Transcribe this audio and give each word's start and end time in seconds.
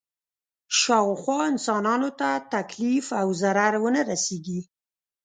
شاوخوا 0.79 1.39
انسانانو 1.51 2.09
ته 2.19 2.29
تکلیف 2.53 3.05
او 3.21 3.27
ضرر 3.41 3.73
ونه 3.83 4.01
رسېږي. 4.09 4.59